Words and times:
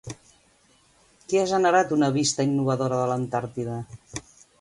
Qui 1.25 1.37
ha 1.41 1.43
generat 1.51 1.93
una 1.97 2.09
vista 2.15 2.45
innovadora 2.47 2.97
de 3.03 3.11
l'Antàrtida? 3.13 3.77